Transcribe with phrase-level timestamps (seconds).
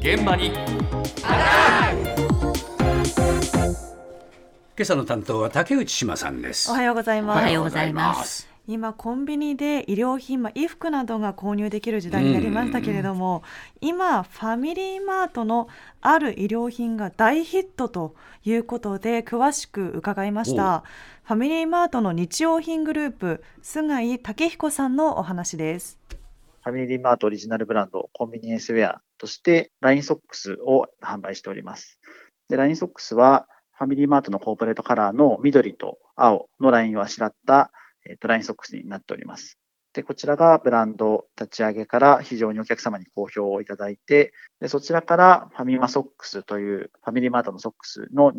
[0.00, 0.46] 現場に。
[0.48, 0.54] 今
[4.80, 6.70] 朝の担当は竹内島さんです。
[6.70, 7.38] おはようございます。
[7.38, 8.48] おはようございます。
[8.66, 13.42] 今コンビニで衣料品、まあ、衣服などが購入できる時代になりましたけれども、
[13.82, 15.68] 今ファミリーマートの
[16.00, 20.82] ある衣料品が大ヒットということで詳しく伺いました。
[21.24, 25.98] ファミリーマートの日用品グループ菅井武彦さんのお話です。
[26.64, 32.00] ファミリーマートオリジナルブランド、コンビニエンスウェアとして、ラインソックスを販売しております。
[32.48, 33.46] で、ラインソックスは、
[33.76, 37.70] ファミリーマートのコーポレートカラーの緑と青のラインをあしらった、
[38.08, 39.58] えっとラインソックスになっております。
[39.92, 48.32] で、こちらがブランド立ち上げから非常にお客様に好評をいただいて、でそちらからファミマソックスというファミリーマートのソックスの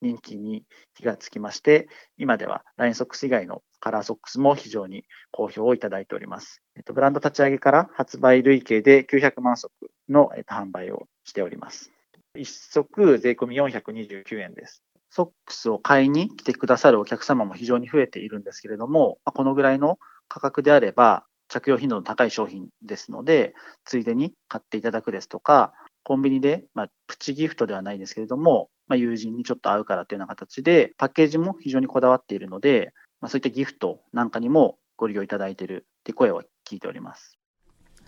[0.00, 6.62] 人気に火がつきまして、今ではラインソックス以外のカラーソックスも非常に好評をいただいております。
[6.76, 9.70] えっと、ブランド立ち上げから発売累計で900万足
[10.08, 11.90] の、販売をしております。
[12.36, 14.82] 一足税込み429円です。
[15.10, 37.38] ソックスを買いに来てくださるお客様も非常に増えているんですけれども、このぐらいの価格であれば、着用頻度の高い商品ですので、ついでに買っていただくですとか、コンビニで、まあ、プチギフトではないですけれども、まあ、友人にちょっと会うからというような形で、パッケージも非常にこだわっているので、まあ、そういったギフトなんかにもご利用いただいているって声を聞いております。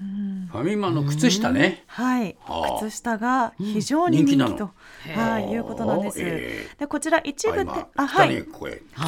[0.00, 0.48] うん。
[0.50, 1.84] ファミマの靴下ね。
[1.86, 2.36] はい。
[2.40, 2.84] はあ。
[2.84, 4.70] 靴下が非常に人気と、
[5.14, 8.44] はい、いうことなんです、えでこちら一部であはい。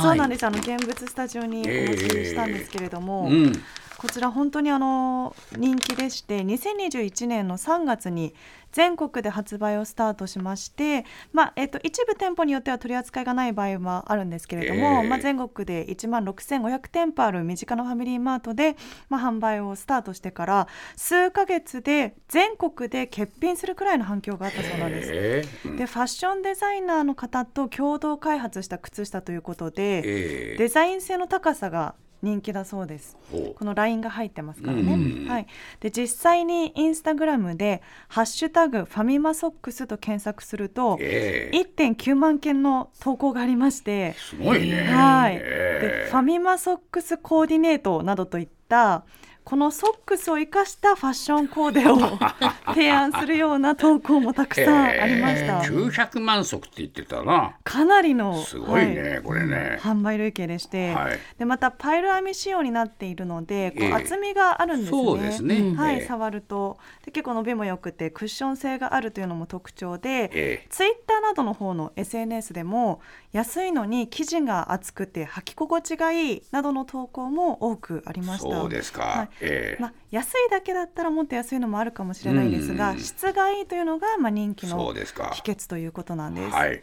[0.03, 0.45] そうなんです。
[0.45, 3.53] あの現物スタジオにお持ちしたんですけれども、うん
[4.01, 8.35] こちら本当にあの人気でして、2021年の3月に
[8.73, 15.09] 全国で発売をスタートしまして、まあえっと一部店舗によっては取り扱いがない場合はあるんですけれども、ええ。
[15.11, 18.75] まあ全国で1万6500店舗ある身近なファミリーマートで
[19.11, 25.11] まあ販売をスタートしてから数ヶ月で全国で欠品するくらいの反響があったそうなんです。
[25.13, 25.69] ええ。
[25.69, 25.77] うん。
[25.77, 30.03] でファッションデザイナーの方と共同開発した靴下ということで、え
[30.55, 30.57] え。
[30.57, 33.17] デザイン性の高さが人気だそうです。
[33.57, 34.95] このラインが入ってますからね。
[34.95, 35.47] うんはい。
[35.81, 45.35] で実際にインスタグラムでハッシュタグファミマソックスと検索すると、ええ1.9万件の投稿がありまして、すごいねはい。
[45.35, 49.05] でええファミマソックスコーディネートなどといった
[49.51, 51.99] このソックスを生かしたファッションコーデを
[52.73, 55.59] 提案するような投稿もたくさんありました。
[55.63, 57.57] 900万足って言ってたな。
[57.65, 59.81] かなりのすごいね、はいこれね。
[59.83, 61.19] 販売累計でして、はい。
[61.37, 65.05] でまたパイル編み仕様になっているのでこうええ厚みがあるんですね。
[65.05, 65.75] そうですね。
[65.77, 66.07] はい、ええ。
[66.07, 66.79] 触ると。
[67.05, 70.67] で結構伸びも良くてクッション性があるというのも特徴で、ええ。
[70.71, 73.01] ツイッターなどの方の SNS でも
[73.33, 78.57] 安いのに生地が厚くて履き心地がいいなどの投稿も多くありました。
[78.57, 79.83] そうですか、はいええ。
[79.83, 82.99] まあ、安いだけだったらもっと安いのもあるかもしれないですが、うん。
[82.99, 85.31] 質がいいというのがまあ人気そのうですか。
[85.31, 86.51] 秘訣ということなんです。
[86.55, 86.83] はい。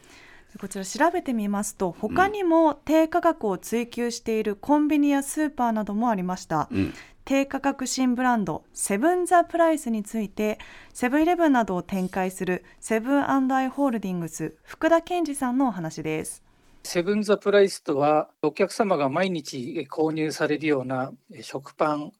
[0.59, 6.93] こちら調べてみますと他にも低価格を追求しているコンビニやスーパーなどもありました、うん。
[7.25, 10.57] 低価格新ブランドセブン・ザ・プライスについて
[10.93, 16.41] セブンイレブンなどを展開するセブンアイ・ホールディングス福田健二さんのお話です。
[16.83, 22.13] セブン・ザ・プライスとは、お客様が毎日購入されるようなえ食パン、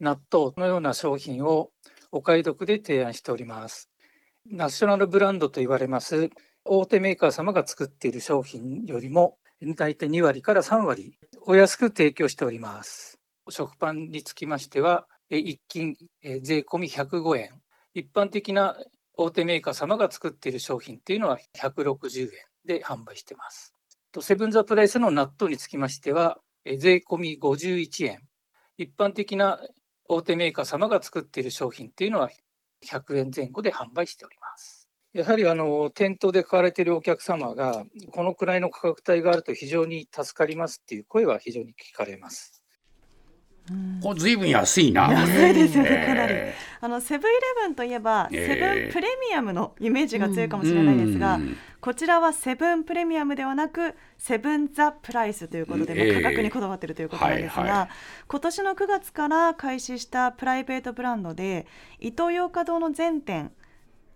[0.00, 1.70] 納豆のような商品を
[2.12, 3.90] お買い得で提案しております。
[4.46, 6.30] ナショナルブランドと言われます
[6.64, 9.38] 大手メーカー様が作っている商品よりも
[9.76, 13.18] 大体2割から3割お安く提供しております。
[13.48, 15.96] 食パンにつきましては、一斤
[16.42, 17.50] 税込み105円。
[17.94, 18.76] 一般的な
[19.16, 22.30] 大手メーカー様が作っている商品っていうのは160円
[22.64, 23.74] で販売しています。
[24.20, 28.20] セブン・ザ・プライスの納豆につきましては、税込み51円。
[28.78, 29.60] 一般的な
[30.06, 32.30] 大手メーカー様が作っている商品っていうのは
[32.84, 34.88] 100円前後で販売しております。
[35.14, 42.63] やはりあの店頭で買われているお客様が、このくらいの価格帯があると非常に助かりますっていう声は非常に聞かれます。
[44.02, 45.10] これずいぶん安いな。
[45.10, 46.34] 安いですよねええかなり。
[46.82, 48.46] あのセブンイレブンといえば、ええ。
[48.46, 51.56] セブンプレミアムのイメージが強いかもしれないですが、うん。
[51.80, 57.88] こちらはセブンプレミアムではなくセブンザプライスということで、価格にこだわっているということなんですが、
[58.28, 61.66] 今年の9月から開始したプライベートブランドで
[62.00, 63.50] イトーヨーカドーの全店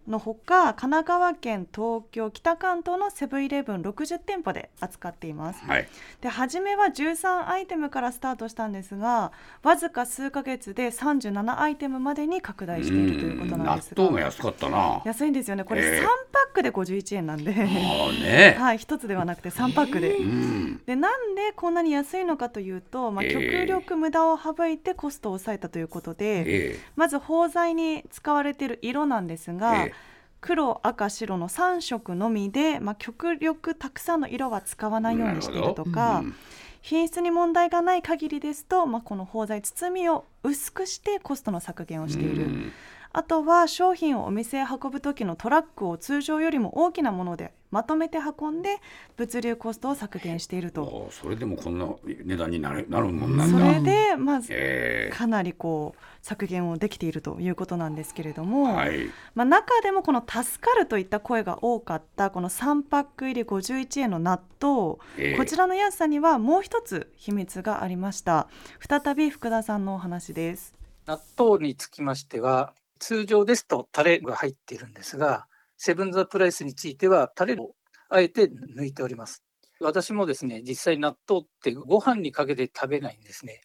[0.08, 5.64] のほか神奈川県東京北関東のセブンイレブン60店舗で扱っています。
[5.64, 5.88] はい。
[6.20, 9.32] で初めは13アイテムからスタートしたんですが
[9.62, 14.02] わずか数ヶ月で37アイテムまでに拡大しているということなんですが。
[14.02, 15.02] 納豆も安かったな。
[15.04, 15.64] 安いんですよね。
[15.64, 16.00] これええ。
[16.00, 20.16] 3パックで51円なんで、ああね、 はい、1つではなくて3パックで。
[20.16, 20.82] うん。
[20.86, 23.32] でなんでこんなに安いのかというと、まあ、ええ。
[23.32, 26.80] 極力無駄を省いてコストを抑えたということで、ええ。
[26.96, 29.97] まず包材に使われている色なんですが、ええ
[30.40, 36.34] 黒赤白の3色のみで、まあ、極力たくさんの色は使わないようにしているとか、うん。
[36.80, 42.72] 品質に問題がない限りですと、まあ、この包材包みを薄くしてコストの削減をしている、うん
[43.18, 48.76] あとは商品をお店へ運ぶ時のトラックを通常よりも大きなものでまとめて運んで
[49.16, 50.84] 物流コストを削減していると。
[50.84, 53.58] おそれでもこんな値段になるなるもんなんだ。
[53.58, 59.10] それでまずえかなりこう削減をできているということなんですけれどーも、はい。
[59.34, 68.46] まあ、中でもこの助かるといった声が多かったこの3パック入り51円の納豆、ええこちらの安さにはもう一つ秘密がありました
[68.78, 75.46] 再び福田さんのお話です納豆につきましては、通常ですとタレが入っているんですが、
[75.76, 77.74] セブンザプライスについてはタレを
[78.10, 79.44] あえて抜いております。
[79.80, 83.60] 私もですね、実際納豆ってご飯にかけて食べないんですね。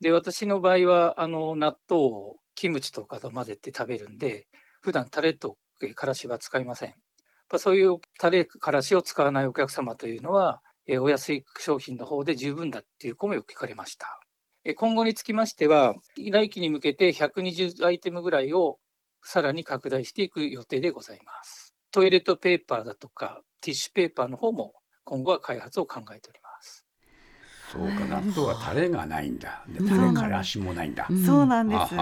[0.00, 4.48] で、私の場合は、あの、納豆をキムチとかと混ぜて食べるんで、
[4.80, 5.56] 普段タレと
[5.94, 6.88] からしは使いません。
[6.88, 6.98] やっ
[7.48, 10.60] ぱそういうタレ、からしを使わないお客様というのは、
[11.00, 14.20] お安い商品の方で十分だっていう声を聞かれました。
[14.68, 18.78] えー今後につきましては、来期に向けて120アイテムぐらいを
[19.22, 21.74] さらに拡大していく予定でございます。
[21.90, 24.74] トイレットペーパーだとか、ティッシュペーパーの方も
[25.04, 26.84] 今後は開発を考えております。
[27.72, 29.62] そうか納豆はタレがないんだ。
[29.68, 29.88] でうん。
[29.88, 31.06] タレからしもないんだ。
[31.08, 31.24] うん。
[31.24, 31.94] そうなんです。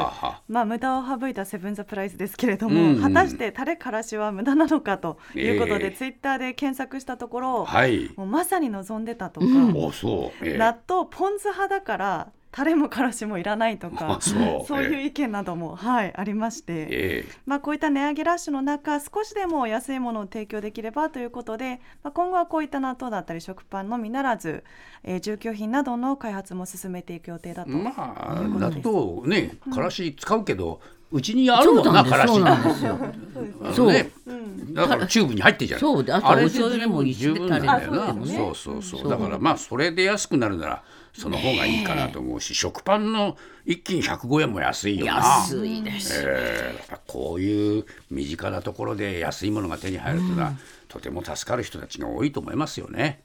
[0.49, 8.11] まあ無駄を省いたセブンザプライスですけれども、うん果たしてタレからしは無駄なのかということで、ええツイッターで検索したところ、はい。
[8.17, 9.73] もうまさに望んでたとか、うん。
[9.73, 24.65] 納豆ポン酢派だからタレもからしもいらないとかあ そうそういう意見なども、はい、ありまして、えまあ、こういった値上げラッシュの中少しでも安いものを提供できればということで、まあ、今後はこういった納豆だったり食パンのみならず、
[25.03, 27.71] えー住居品などの開発も進めていく予定だと。
[27.71, 30.81] ーまあ納豆ねからし使うけど
[31.13, 32.29] うちにあるもんなからし。
[32.29, 32.99] そうなんですよ。
[33.75, 33.93] そう
[34.75, 35.81] だからチューブに入ってんじゃん。
[35.81, 38.15] そうであれお醤油でも十分なんだよな。
[38.27, 39.09] そうそうそう。
[39.09, 40.83] だからまあそれで安くなるなら
[41.13, 45.15] その方がいいかなと思うし、食パンの一斤105円も安いよな。
[45.15, 46.23] 安いです。
[46.27, 50.53] えーこういう身近なところで安いものが手に入るというのは、
[50.89, 53.21] とても助かる人たちが多いと思いますよね。